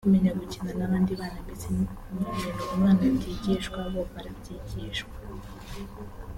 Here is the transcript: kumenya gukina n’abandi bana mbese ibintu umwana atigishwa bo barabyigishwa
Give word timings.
kumenya 0.05 0.31
gukina 0.39 0.71
n’abandi 0.79 1.11
bana 1.19 1.39
mbese 1.45 1.63
ibintu 1.67 1.93
umwana 2.73 3.01
atigishwa 3.13 3.79
bo 3.91 4.01
barabyigishwa 4.13 5.15